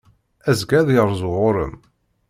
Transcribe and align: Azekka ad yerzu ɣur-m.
Azekka 0.49 0.75
ad 0.79 0.89
yerzu 0.95 1.29
ɣur-m. 1.35 1.73